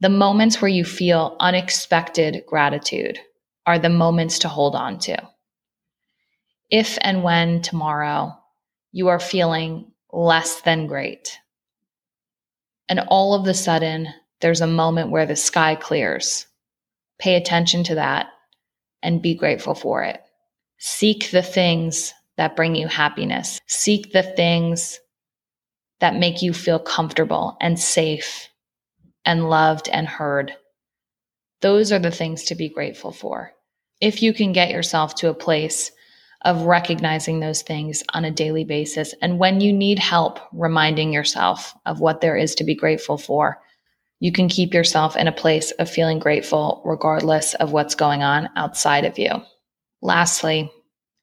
The 0.00 0.08
moments 0.08 0.62
where 0.62 0.68
you 0.68 0.84
feel 0.84 1.36
unexpected 1.40 2.44
gratitude 2.46 3.18
are 3.66 3.78
the 3.78 3.88
moments 3.88 4.40
to 4.40 4.48
hold 4.48 4.76
on 4.76 4.98
to. 5.00 5.16
If 6.70 6.98
and 7.00 7.24
when 7.24 7.62
tomorrow 7.62 8.38
you 8.92 9.08
are 9.08 9.18
feeling 9.18 9.90
less 10.12 10.60
than 10.60 10.86
great, 10.86 11.38
and 12.88 13.00
all 13.08 13.34
of 13.34 13.46
a 13.46 13.54
sudden 13.54 14.08
there's 14.40 14.60
a 14.60 14.66
moment 14.66 15.10
where 15.10 15.26
the 15.26 15.36
sky 15.36 15.74
clears, 15.74 16.46
pay 17.18 17.34
attention 17.34 17.82
to 17.84 17.96
that 17.96 18.28
and 19.02 19.20
be 19.20 19.34
grateful 19.34 19.74
for 19.74 20.04
it. 20.04 20.22
Seek 20.78 21.32
the 21.32 21.42
things 21.42 22.14
that 22.36 22.54
bring 22.54 22.76
you 22.76 22.86
happiness. 22.86 23.60
Seek 23.66 24.12
the 24.12 24.22
things 24.22 25.00
that 25.98 26.14
make 26.14 26.40
you 26.40 26.52
feel 26.52 26.78
comfortable 26.78 27.56
and 27.60 27.80
safe 27.80 28.48
and 29.28 29.50
loved 29.50 29.90
and 29.90 30.08
heard. 30.08 30.54
Those 31.60 31.92
are 31.92 31.98
the 31.98 32.10
things 32.10 32.44
to 32.44 32.54
be 32.54 32.70
grateful 32.70 33.12
for. 33.12 33.52
If 34.00 34.22
you 34.22 34.32
can 34.32 34.54
get 34.54 34.70
yourself 34.70 35.16
to 35.16 35.28
a 35.28 35.34
place 35.34 35.92
of 36.46 36.62
recognizing 36.62 37.38
those 37.38 37.60
things 37.60 38.02
on 38.14 38.24
a 38.24 38.30
daily 38.30 38.64
basis, 38.64 39.14
and 39.20 39.38
when 39.38 39.60
you 39.60 39.70
need 39.70 39.98
help 39.98 40.40
reminding 40.50 41.12
yourself 41.12 41.74
of 41.84 42.00
what 42.00 42.22
there 42.22 42.38
is 42.38 42.54
to 42.54 42.64
be 42.64 42.74
grateful 42.74 43.18
for, 43.18 43.60
you 44.18 44.32
can 44.32 44.48
keep 44.48 44.72
yourself 44.72 45.14
in 45.14 45.28
a 45.28 45.32
place 45.32 45.72
of 45.72 45.90
feeling 45.90 46.18
grateful 46.18 46.80
regardless 46.86 47.52
of 47.52 47.70
what's 47.70 47.94
going 47.94 48.22
on 48.22 48.48
outside 48.56 49.04
of 49.04 49.18
you. 49.18 49.30
Lastly, 50.00 50.72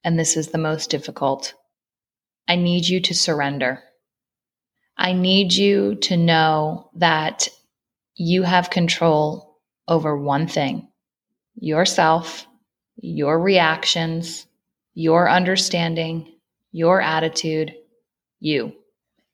and 0.03 0.19
this 0.19 0.37
is 0.37 0.49
the 0.49 0.59
most 0.59 0.91
difficult. 0.91 1.55
I 2.47 2.55
need 2.55 2.85
you 2.85 3.01
to 3.01 3.15
surrender. 3.15 3.81
I 4.95 5.13
need 5.13 5.53
you 5.53 5.95
to 6.03 6.15
know 6.15 6.91
that 6.97 7.47
you 8.15 8.43
have 8.43 8.69
control 8.69 9.59
over 9.87 10.17
one 10.17 10.47
thing 10.47 10.87
yourself, 11.55 12.45
your 12.97 13.39
reactions, 13.39 14.45
your 14.93 15.29
understanding, 15.29 16.33
your 16.71 17.01
attitude, 17.01 17.73
you. 18.39 18.73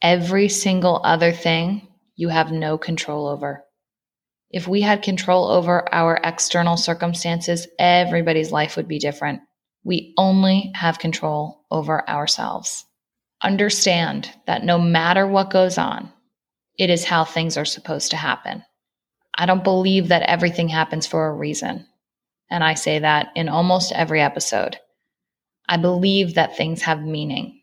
Every 0.01 0.50
single 0.50 1.01
other 1.03 1.31
thing 1.31 1.88
you 2.15 2.29
have 2.29 2.51
no 2.51 2.77
control 2.77 3.27
over. 3.27 3.63
If 4.50 4.67
we 4.67 4.81
had 4.81 5.01
control 5.01 5.47
over 5.47 5.91
our 5.93 6.19
external 6.23 6.77
circumstances, 6.77 7.67
everybody's 7.79 8.51
life 8.51 8.75
would 8.75 8.88
be 8.88 9.00
different. 9.00 9.41
We 9.83 10.13
only 10.17 10.71
have 10.75 11.00
control 11.00 11.65
over 11.71 12.07
ourselves. 12.09 12.85
Understand 13.43 14.31
that 14.45 14.63
no 14.63 14.77
matter 14.77 15.25
what 15.25 15.50
goes 15.50 15.77
on, 15.77 16.11
it 16.77 16.89
is 16.89 17.05
how 17.05 17.23
things 17.23 17.57
are 17.57 17.65
supposed 17.65 18.11
to 18.11 18.17
happen. 18.17 18.63
I 19.35 19.45
don't 19.45 19.63
believe 19.63 20.09
that 20.09 20.23
everything 20.23 20.69
happens 20.69 21.07
for 21.07 21.27
a 21.27 21.33
reason. 21.33 21.88
And 22.50 22.63
I 22.63 22.73
say 22.73 23.00
that 23.00 23.29
in 23.35 23.50
almost 23.50 23.93
every 23.93 24.21
episode. 24.21 24.77
I 25.69 25.77
believe 25.77 26.35
that 26.35 26.57
things 26.57 26.81
have 26.81 27.01
meaning. 27.01 27.61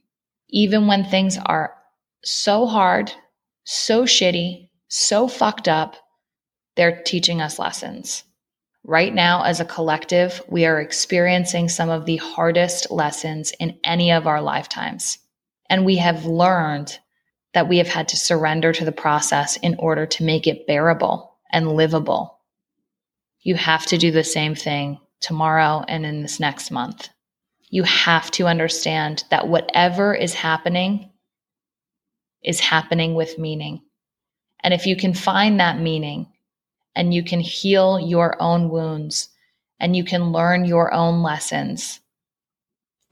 Even 0.48 0.86
when 0.86 1.04
things 1.04 1.36
are 1.44 1.74
so 2.24 2.66
hard, 2.66 3.12
so 3.64 4.04
shitty, 4.04 4.70
so 4.88 5.28
fucked 5.28 5.68
up, 5.68 5.96
they're 6.76 7.02
teaching 7.02 7.42
us 7.42 7.58
lessons. 7.58 8.24
Right 8.82 9.12
now, 9.12 9.42
as 9.42 9.60
a 9.60 9.66
collective, 9.66 10.42
we 10.48 10.64
are 10.64 10.80
experiencing 10.80 11.68
some 11.68 11.90
of 11.90 12.06
the 12.06 12.16
hardest 12.16 12.90
lessons 12.90 13.52
in 13.60 13.78
any 13.84 14.10
of 14.10 14.26
our 14.26 14.40
lifetimes. 14.40 15.18
And 15.68 15.84
we 15.84 15.98
have 15.98 16.24
learned 16.24 16.98
that 17.52 17.68
we 17.68 17.76
have 17.78 17.88
had 17.88 18.08
to 18.08 18.16
surrender 18.16 18.72
to 18.72 18.86
the 18.86 18.92
process 18.92 19.58
in 19.58 19.74
order 19.78 20.06
to 20.06 20.24
make 20.24 20.46
it 20.46 20.66
bearable 20.66 21.27
and 21.50 21.72
livable. 21.72 22.38
You 23.40 23.54
have 23.54 23.86
to 23.86 23.98
do 23.98 24.10
the 24.10 24.24
same 24.24 24.54
thing 24.54 25.00
tomorrow 25.20 25.84
and 25.88 26.04
in 26.04 26.22
this 26.22 26.40
next 26.40 26.70
month. 26.70 27.08
You 27.70 27.82
have 27.84 28.30
to 28.32 28.46
understand 28.46 29.24
that 29.30 29.48
whatever 29.48 30.14
is 30.14 30.34
happening 30.34 31.10
is 32.42 32.60
happening 32.60 33.14
with 33.14 33.38
meaning. 33.38 33.82
And 34.62 34.72
if 34.72 34.86
you 34.86 34.96
can 34.96 35.14
find 35.14 35.60
that 35.60 35.80
meaning 35.80 36.26
and 36.94 37.12
you 37.12 37.22
can 37.22 37.40
heal 37.40 38.00
your 38.00 38.40
own 38.40 38.70
wounds 38.70 39.28
and 39.80 39.94
you 39.94 40.04
can 40.04 40.32
learn 40.32 40.64
your 40.64 40.92
own 40.92 41.22
lessons, 41.22 42.00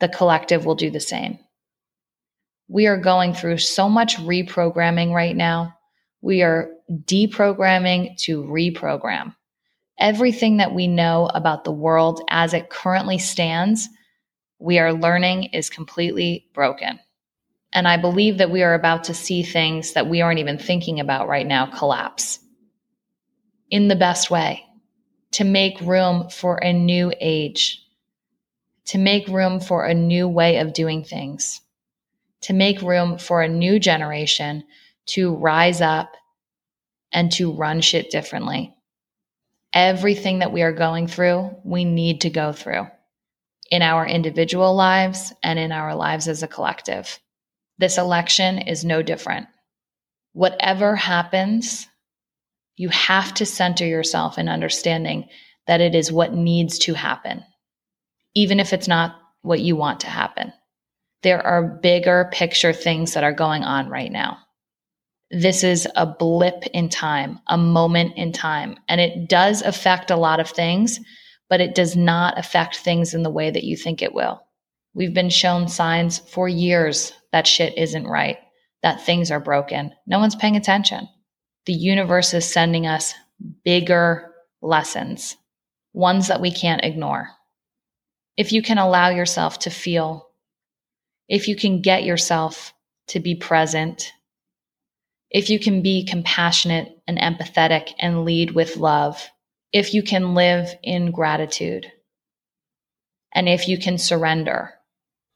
the 0.01 0.09
collective 0.09 0.67
will 0.67 0.75
do 0.75 0.91
the 0.91 1.01
same. 1.01 1.39
We 2.69 2.87
are 2.87 2.99
going 2.99 3.33
through 3.33 3.59
so 3.59 3.89
much 3.89 4.17
reprogramming 4.17 5.13
right 5.13 5.37
now. 5.37 5.75
We 6.21 6.43
are 6.43 6.71
deprogramming 6.91 8.17
to 8.19 8.43
reprogram. 8.45 9.35
Everything 9.99 10.59
that 10.59 10.75
we 10.75 10.87
know 10.87 11.31
about 11.33 11.65
the 11.65 11.73
world 11.73 12.23
as 12.29 12.53
it 12.55 12.71
currently 12.71 13.19
stands, 13.19 13.89
we 14.59 14.79
are 14.79 14.93
learning 14.93 15.45
is 15.53 15.71
completely 15.71 16.47
broken. 16.55 16.99
And 17.73 17.89
I 17.89 17.97
believe 17.97 18.39
that 18.39 18.51
we 18.51 18.63
are 18.63 18.75
about 18.75 19.05
to 19.05 19.15
see 19.15 19.43
things 19.43 19.93
that 19.93 20.09
we 20.09 20.21
aren't 20.21 20.39
even 20.39 20.59
thinking 20.59 21.01
about 21.01 21.29
right 21.29 21.47
now 21.47 21.67
collapse 21.67 22.39
in 23.71 23.89
the 23.89 23.97
best 23.97 24.31
way, 24.31 24.63
to 25.33 25.45
make 25.45 25.81
room 25.81 26.31
for 26.31 26.57
a 26.59 26.73
new 26.73 27.13
age, 27.21 27.83
to 28.87 28.99
make 28.99 29.27
room 29.29 29.61
for 29.61 29.85
a 29.85 29.93
new 29.93 30.29
way 30.29 30.59
of 30.59 30.73
doing 30.73 31.03
things, 31.03 31.61
to 32.43 32.53
make 32.53 32.81
room 32.81 33.19
for 33.19 33.43
a 33.43 33.49
new 33.49 33.79
generation 33.81 34.63
to 35.07 35.35
rise 35.35 35.81
up 35.81 36.13
and 37.17 37.33
to 37.33 37.51
run 37.51 37.81
shit 37.81 38.11
differently. 38.11 38.75
Everything 39.73 40.41
that 40.41 40.53
we 40.53 40.61
are 40.61 40.73
going 40.73 41.07
through, 41.09 41.51
we 41.65 41.85
need 41.85 42.21
to 42.21 42.31
go 42.31 42.53
through 42.53 42.87
in 43.71 43.81
our 43.81 44.07
individual 44.07 44.77
lives 44.77 45.33
and 45.43 45.59
in 45.59 45.73
our 45.73 45.97
lives 45.97 46.29
as 46.29 46.43
a 46.43 46.49
collective. 46.49 47.19
This 47.79 47.97
election 47.97 48.59
is 48.59 48.85
no 48.85 49.03
different. 49.03 49.47
Whatever 50.35 50.95
happens, 50.95 51.89
you 52.77 52.91
have 52.91 53.33
to 53.35 53.47
center 53.47 53.87
yourself 53.87 54.39
in 54.39 54.51
understanding 54.51 55.29
that 55.67 55.81
it 55.81 55.95
is 55.95 56.13
what 56.13 56.35
needs 56.35 56.79
to 56.81 56.93
happen, 56.93 57.43
even 58.35 58.61
if 58.61 58.75
it's 58.75 58.89
not 58.89 59.17
what 59.41 59.61
you 59.61 59.75
want 59.75 60.01
to 60.01 60.11
happen. 60.11 60.53
There 61.23 61.45
are 61.45 61.81
bigger 61.83 62.29
picture 62.31 62.75
things 62.75 63.15
that 63.15 63.25
are 63.25 63.33
going 63.33 63.63
on 63.63 63.89
right 63.89 64.13
now. 64.13 64.39
This 65.31 65.65
is 65.65 65.89
a 65.97 66.07
blip 66.07 66.65
in 66.73 66.89
time, 66.89 67.41
a 67.49 67.59
moment 67.59 68.13
in 68.17 68.33
time, 68.33 68.79
and 68.89 69.01
it 69.01 69.29
does 69.29 69.63
affect 69.63 70.11
a 70.11 70.17
lot 70.17 70.39
of 70.39 70.49
things, 70.49 71.01
but 71.49 71.61
it 71.61 71.75
does 71.75 71.97
not 71.97 72.39
affect 72.39 72.77
things 72.77 73.13
in 73.13 73.23
the 73.23 73.31
way 73.31 73.51
that 73.51 73.65
you 73.65 73.77
think 73.77 74.03
it 74.03 74.15
will. 74.15 74.41
We've 74.95 75.15
been 75.15 75.31
shown 75.31 75.69
signs 75.69 76.19
for 76.19 76.49
years 76.49 77.13
that 77.33 77.47
shit 77.47 77.77
isn't 77.77 78.07
right, 78.07 78.39
that 78.83 79.05
things 79.05 79.31
are 79.31 79.41
broken. 79.41 79.93
No 80.07 80.21
one's 80.21 80.37
paying 80.37 80.57
attention. 80.57 81.09
The 81.67 81.73
universe 81.73 82.33
is 82.33 82.51
sending 82.51 82.87
us 82.87 83.13
bigger 83.65 84.33
lessons, 84.63 85.37
ones 85.93 86.29
that 86.29 86.41
we 86.41 86.53
can't 86.53 86.85
ignore. 86.85 87.31
If 88.37 88.53
you 88.53 88.63
can 88.63 88.79
allow 88.79 89.09
yourself 89.09 89.59
to 89.61 89.71
feel, 89.71 90.29
if 91.29 91.49
you 91.49 91.57
can 91.57 91.83
get 91.83 92.05
yourself 92.05 92.73
to 93.09 93.19
be 93.19 93.35
present, 93.35 94.13
if 95.37 95.51
you 95.51 95.59
can 95.59 95.83
be 95.83 96.03
compassionate 96.03 96.99
and 97.07 97.19
empathetic 97.19 97.93
and 97.99 98.25
lead 98.25 98.53
with 98.53 98.79
love, 98.79 99.29
if 99.71 99.93
you 99.93 100.03
can 100.03 100.35
live 100.35 100.75
in 100.83 101.11
gratitude, 101.11 101.93
and 103.35 103.47
if 103.47 103.69
you 103.69 103.77
can 103.77 103.99
surrender, 103.99 104.73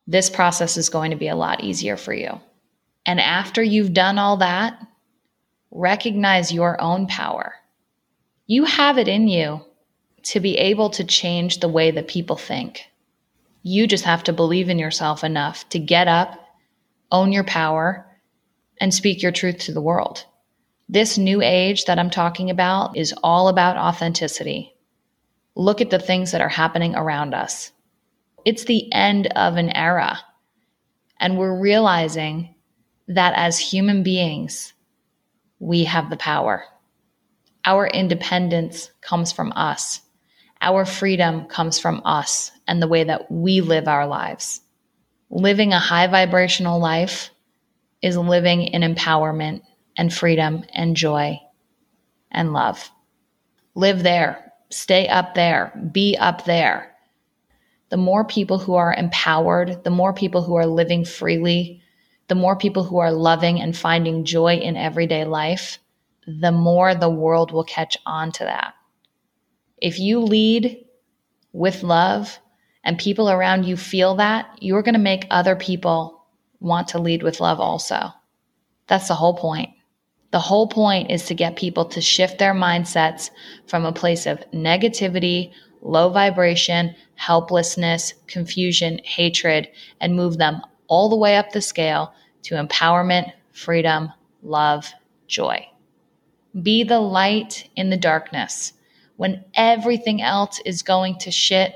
this 0.06 0.30
process 0.30 0.78
is 0.78 0.88
going 0.88 1.10
to 1.10 1.18
be 1.18 1.28
a 1.28 1.36
lot 1.36 1.62
easier 1.62 1.98
for 1.98 2.14
you. 2.14 2.40
And 3.04 3.20
after 3.20 3.62
you've 3.62 3.92
done 3.92 4.16
all 4.16 4.38
that, 4.38 4.80
recognize 5.70 6.50
your 6.50 6.80
own 6.80 7.06
power. 7.06 7.56
You 8.46 8.64
have 8.64 8.96
it 8.96 9.06
in 9.06 9.28
you 9.28 9.60
to 10.22 10.40
be 10.40 10.56
able 10.56 10.88
to 10.88 11.04
change 11.04 11.60
the 11.60 11.68
way 11.68 11.90
that 11.90 12.08
people 12.08 12.36
think. 12.36 12.86
You 13.62 13.86
just 13.86 14.04
have 14.04 14.24
to 14.24 14.32
believe 14.32 14.70
in 14.70 14.78
yourself 14.78 15.22
enough 15.22 15.68
to 15.68 15.78
get 15.78 16.08
up, 16.08 16.42
own 17.12 17.32
your 17.32 17.44
power, 17.44 18.06
and 18.80 18.92
speak 18.92 19.22
your 19.22 19.32
truth 19.32 19.58
to 19.58 19.72
the 19.72 19.82
world. 19.82 20.24
This 20.88 21.18
new 21.18 21.40
age 21.42 21.84
that 21.84 21.98
I'm 21.98 22.10
talking 22.10 22.50
about 22.50 22.96
is 22.96 23.14
all 23.22 23.48
about 23.48 23.76
authenticity. 23.76 24.74
Look 25.54 25.80
at 25.80 25.90
the 25.90 25.98
things 25.98 26.32
that 26.32 26.40
are 26.40 26.48
happening 26.48 26.96
around 26.96 27.34
us. 27.34 27.70
It's 28.44 28.64
the 28.64 28.92
end 28.92 29.28
of 29.36 29.56
an 29.56 29.70
era. 29.76 30.18
And 31.20 31.38
we're 31.38 31.60
realizing 31.60 32.54
that 33.08 33.34
as 33.36 33.58
human 33.58 34.02
beings, 34.02 34.72
we 35.58 35.84
have 35.84 36.08
the 36.08 36.16
power. 36.16 36.64
Our 37.64 37.86
independence 37.86 38.90
comes 39.02 39.30
from 39.30 39.52
us. 39.54 40.00
Our 40.62 40.84
freedom 40.84 41.44
comes 41.46 41.78
from 41.78 42.02
us 42.04 42.50
and 42.66 42.82
the 42.82 42.88
way 42.88 43.04
that 43.04 43.30
we 43.30 43.60
live 43.60 43.86
our 43.86 44.06
lives. 44.06 44.62
Living 45.28 45.72
a 45.72 45.78
high 45.78 46.06
vibrational 46.06 46.80
life 46.80 47.30
is 48.02 48.16
living 48.16 48.62
in 48.62 48.82
empowerment 48.82 49.62
and 49.96 50.12
freedom 50.12 50.64
and 50.72 50.96
joy 50.96 51.38
and 52.30 52.52
love. 52.52 52.90
Live 53.74 54.02
there, 54.02 54.52
stay 54.70 55.08
up 55.08 55.34
there, 55.34 55.72
be 55.92 56.16
up 56.18 56.44
there. 56.44 56.94
The 57.90 57.96
more 57.96 58.24
people 58.24 58.58
who 58.58 58.74
are 58.74 58.94
empowered, 58.94 59.84
the 59.84 59.90
more 59.90 60.12
people 60.12 60.42
who 60.42 60.54
are 60.54 60.66
living 60.66 61.04
freely, 61.04 61.82
the 62.28 62.34
more 62.34 62.56
people 62.56 62.84
who 62.84 62.98
are 62.98 63.12
loving 63.12 63.60
and 63.60 63.76
finding 63.76 64.24
joy 64.24 64.54
in 64.54 64.76
everyday 64.76 65.24
life, 65.24 65.78
the 66.26 66.52
more 66.52 66.94
the 66.94 67.10
world 67.10 67.50
will 67.50 67.64
catch 67.64 67.96
on 68.06 68.30
to 68.32 68.44
that. 68.44 68.74
If 69.78 69.98
you 69.98 70.20
lead 70.20 70.84
with 71.52 71.82
love 71.82 72.38
and 72.84 72.98
people 72.98 73.28
around 73.28 73.64
you 73.64 73.76
feel 73.76 74.14
that, 74.16 74.58
you're 74.60 74.82
going 74.82 74.94
to 74.94 75.00
make 75.00 75.26
other 75.30 75.56
people 75.56 76.19
want 76.60 76.88
to 76.88 76.98
lead 76.98 77.22
with 77.22 77.40
love 77.40 77.58
also. 77.58 78.10
That's 78.86 79.08
the 79.08 79.14
whole 79.14 79.34
point. 79.34 79.70
The 80.30 80.38
whole 80.38 80.68
point 80.68 81.10
is 81.10 81.24
to 81.26 81.34
get 81.34 81.56
people 81.56 81.84
to 81.86 82.00
shift 82.00 82.38
their 82.38 82.54
mindsets 82.54 83.30
from 83.66 83.84
a 83.84 83.92
place 83.92 84.26
of 84.26 84.44
negativity, 84.52 85.52
low 85.82 86.10
vibration, 86.10 86.94
helplessness, 87.16 88.14
confusion, 88.28 89.00
hatred, 89.04 89.68
and 90.00 90.14
move 90.14 90.38
them 90.38 90.60
all 90.86 91.08
the 91.08 91.16
way 91.16 91.36
up 91.36 91.50
the 91.50 91.60
scale 91.60 92.12
to 92.42 92.54
empowerment, 92.54 93.32
freedom, 93.52 94.12
love, 94.42 94.92
joy. 95.26 95.66
Be 96.62 96.84
the 96.84 97.00
light 97.00 97.68
in 97.76 97.90
the 97.90 97.96
darkness. 97.96 98.72
When 99.16 99.44
everything 99.54 100.22
else 100.22 100.60
is 100.64 100.82
going 100.82 101.18
to 101.18 101.30
shit, 101.30 101.74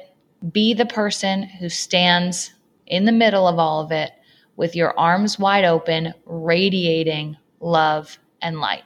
be 0.53 0.75
the 0.75 0.87
person 0.87 1.43
who 1.43 1.69
stands 1.69 2.53
in 2.87 3.05
the 3.05 3.13
middle 3.13 3.47
of 3.47 3.59
all 3.59 3.83
of 3.83 3.93
it 3.93 4.13
with 4.57 4.77
your 4.77 4.99
arms 4.99 5.39
wide 5.39 5.65
open, 5.65 6.15
radiating 6.27 7.37
love 7.61 8.19
and 8.41 8.61
light. 8.61 8.85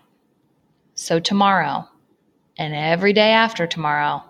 So, 0.94 1.20
tomorrow 1.20 1.88
and 2.56 2.74
every 2.74 3.12
day 3.12 3.30
after 3.30 3.66
tomorrow, 3.66 4.22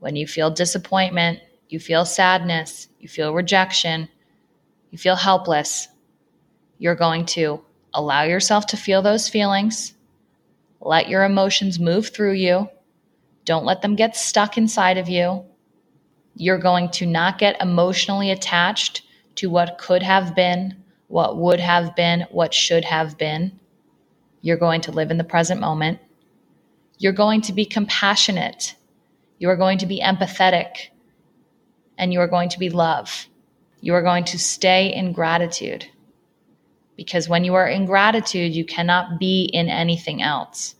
when 0.00 0.16
you 0.16 0.26
feel 0.26 0.50
disappointment, 0.50 1.40
you 1.68 1.80
feel 1.80 2.04
sadness, 2.04 2.88
you 2.98 3.08
feel 3.08 3.34
rejection, 3.34 4.08
you 4.90 4.98
feel 4.98 5.16
helpless, 5.16 5.88
you're 6.78 6.94
going 6.94 7.24
to 7.26 7.64
allow 7.94 8.22
yourself 8.22 8.66
to 8.66 8.76
feel 8.76 9.02
those 9.02 9.28
feelings. 9.28 9.94
Let 10.80 11.08
your 11.08 11.24
emotions 11.24 11.78
move 11.78 12.08
through 12.08 12.32
you. 12.32 12.68
Don't 13.44 13.64
let 13.64 13.82
them 13.82 13.96
get 13.96 14.16
stuck 14.16 14.58
inside 14.58 14.98
of 14.98 15.08
you. 15.08 15.44
You're 16.34 16.58
going 16.58 16.90
to 16.90 17.06
not 17.06 17.38
get 17.38 17.60
emotionally 17.60 18.30
attached 18.30 19.02
to 19.36 19.48
what 19.48 19.78
could 19.78 20.02
have 20.02 20.34
been 20.34 20.81
what 21.12 21.36
would 21.36 21.60
have 21.60 21.94
been, 21.94 22.26
what 22.30 22.54
should 22.54 22.86
have 22.86 23.18
been. 23.18 23.60
You're 24.40 24.56
going 24.56 24.80
to 24.80 24.92
live 24.92 25.10
in 25.10 25.18
the 25.18 25.24
present 25.24 25.60
moment. 25.60 25.98
You're 26.96 27.12
going 27.12 27.42
to 27.42 27.52
be 27.52 27.66
compassionate. 27.66 28.74
You 29.38 29.50
are 29.50 29.56
going 29.56 29.76
to 29.78 29.86
be 29.86 30.00
empathetic. 30.00 30.88
And 31.98 32.14
you 32.14 32.20
are 32.20 32.28
going 32.28 32.48
to 32.48 32.58
be 32.58 32.70
love. 32.70 33.26
You 33.82 33.92
are 33.92 34.00
going 34.00 34.24
to 34.24 34.38
stay 34.38 34.90
in 34.94 35.12
gratitude. 35.12 35.84
Because 36.96 37.28
when 37.28 37.44
you 37.44 37.56
are 37.56 37.68
in 37.68 37.84
gratitude, 37.84 38.56
you 38.56 38.64
cannot 38.64 39.20
be 39.20 39.44
in 39.44 39.68
anything 39.68 40.22
else. 40.22 40.76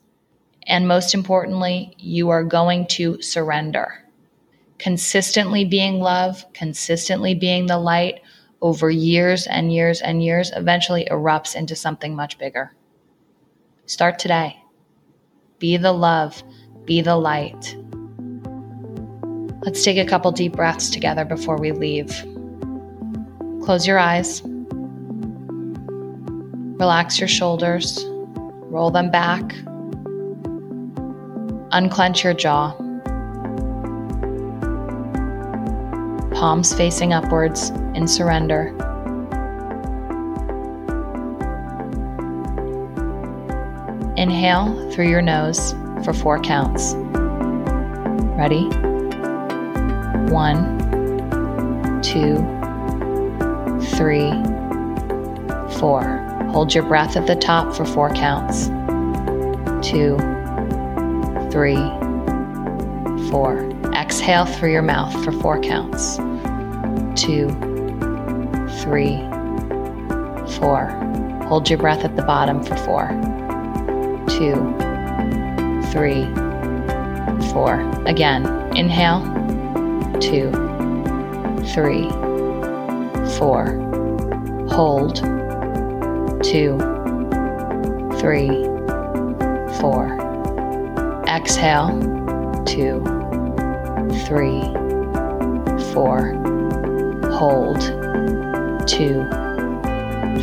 And 0.67 0.89
most 0.89 1.13
importantly, 1.13 1.95
you 1.99 2.31
are 2.31 2.43
going 2.43 2.87
to 2.87 3.21
surrender. 3.21 4.03
Consistently 4.79 5.67
being 5.67 6.01
love, 6.01 6.51
consistently 6.55 7.35
being 7.35 7.67
the 7.67 7.79
light 7.79 8.23
over 8.63 8.91
years 8.91 9.47
and 9.49 9.73
years 9.73 10.01
and 10.01 10.23
years 10.23 10.53
eventually 10.55 11.07
erupts 11.11 11.55
into 11.55 11.77
something 11.77 12.15
much 12.15 12.39
bigger. 12.39 12.75
Start 13.87 14.19
today. 14.19 14.57
Be 15.59 15.77
the 15.77 15.93
love, 15.93 16.43
be 16.85 17.03
the 17.03 17.17
light. 17.17 17.77
Let's 19.65 19.85
take 19.85 19.99
a 19.99 20.09
couple 20.09 20.33
deep 20.33 20.55
breaths 20.55 20.91
together 20.91 21.25
before 21.25 21.59
we 21.59 21.73
leave. 21.73 22.11
Close 23.65 23.87
your 23.87 23.99
eyes. 23.99 24.43
Relax 26.79 27.21
your 27.21 27.29
shoulders. 27.29 28.05
Roll 28.07 28.91
them 28.91 29.11
back. 29.11 29.43
Unclench 31.73 32.25
your 32.25 32.35
jaw. 32.35 32.77
Palms 36.43 36.75
facing 36.75 37.13
upwards 37.13 37.71
in 37.95 38.09
surrender. 38.09 38.75
Inhale 44.17 44.91
through 44.91 45.09
your 45.09 45.23
nose 45.23 45.71
for 46.05 46.13
four 46.13 46.41
counts. 46.41 46.95
Ready? 48.37 48.65
One, 50.33 50.81
two, 52.03 52.35
three, 53.97 54.33
four. 55.79 56.03
Hold 56.51 56.75
your 56.75 56.83
breath 56.83 57.17
at 57.17 57.29
the 57.29 57.37
top 57.37 57.73
for 57.73 57.85
four 57.85 58.11
counts. 58.15 58.67
Two, 59.89 60.17
three, 61.53 61.77
four. 63.31 63.71
Exhale 63.95 64.47
through 64.47 64.73
your 64.73 64.83
mouth 64.83 65.13
for 65.25 65.31
four 65.31 65.61
counts 65.61 66.19
two, 67.23 67.49
three, 68.83 69.17
four. 70.59 70.89
Hold 71.47 71.71
your 71.71 71.79
breath 71.79 72.05
at 72.05 72.17
the 72.17 72.23
bottom 72.23 72.65
for 72.65 72.77
four, 72.79 73.07
two, 74.29 74.57
three, 75.93 76.25
four. 77.53 77.79
Again, 78.07 78.45
inhale, 78.77 79.23
two, 80.19 80.51
three, 81.73 82.09
four. 83.39 83.79
Hold, 84.69 85.19
two, 86.43 86.77
three, 88.19 88.49
four. 89.79 90.19
Exhale, 91.29 92.01
two, 92.67 93.01
three, 94.27 94.61
four 95.93 96.42
hold, 97.43 97.81
two, 98.87 99.27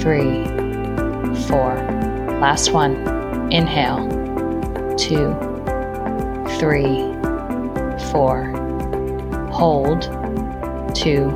three, 0.02 0.44
four. 1.48 1.74
Last 2.42 2.74
one. 2.74 2.94
Inhale. 3.54 4.06
Two, 4.98 5.34
three, 6.60 7.16
four. 8.12 8.52
Hold. 9.50 10.02
Two, 10.94 11.32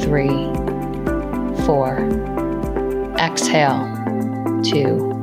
three, 0.00 0.50
four. 1.66 1.98
Exhale. 3.18 3.84
Two, 4.64 5.20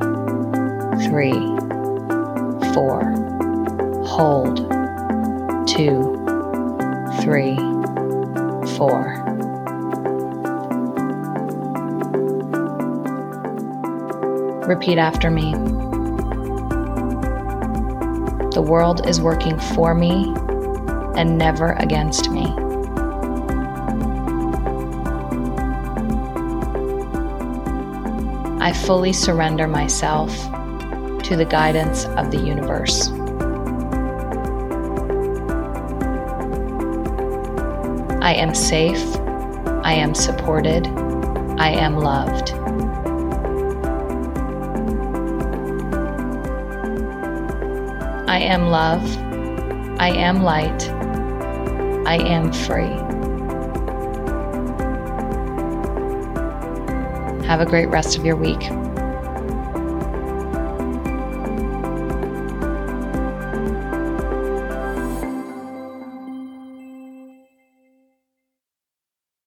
three, 1.08 1.34
four. 2.72 3.02
Hold. 4.06 4.58
Two, 5.68 6.20
three, 7.24 7.56
four. 8.78 9.23
Repeat 14.68 14.98
after 14.98 15.30
me. 15.30 15.52
The 18.54 18.62
world 18.62 19.06
is 19.06 19.20
working 19.20 19.60
for 19.60 19.94
me 19.94 20.34
and 21.16 21.38
never 21.38 21.74
against 21.74 22.32
me. 22.32 22.46
I 28.62 28.72
fully 28.72 29.12
surrender 29.12 29.68
myself 29.68 30.32
to 31.24 31.36
the 31.36 31.46
guidance 31.46 32.06
of 32.06 32.32
the 32.32 32.38
universe. 32.38 33.10
I 38.24 38.34
am 38.36 38.56
safe. 38.56 39.04
I 39.84 39.94
am 39.94 40.16
supported. 40.16 40.88
I 41.60 41.72
am 41.72 41.98
loved. 41.98 42.63
Am 48.44 48.68
love. 48.68 49.04
I 50.00 50.10
am 50.10 50.44
light. 50.44 50.90
I 52.06 52.18
am 52.18 52.52
free. 52.52 52.94
Have 57.48 57.62
a 57.62 57.66
great 57.66 57.88
rest 57.88 58.18
of 58.18 58.26
your 58.26 58.36
week. 58.36 58.62